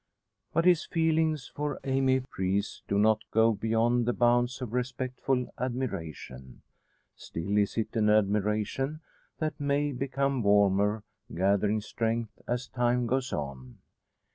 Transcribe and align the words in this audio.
But 0.51 0.65
his 0.65 0.83
feelings 0.83 1.51
for 1.53 1.79
Amy 1.83 2.21
Preece 2.21 2.81
do 2.87 2.97
not 2.97 3.21
go 3.29 3.51
beyond 3.53 4.07
the 4.07 4.13
bounds 4.13 4.59
of 4.59 4.73
respectful 4.73 5.53
admiration. 5.59 6.63
Still 7.15 7.55
is 7.59 7.77
it 7.77 7.95
an 7.95 8.09
admiration 8.09 9.01
that 9.37 9.59
may 9.59 9.91
become 9.91 10.41
warmer, 10.41 11.03
gathering 11.31 11.81
strength 11.81 12.41
as 12.47 12.67
time 12.67 13.05
goes 13.05 13.31
on. 13.31 13.77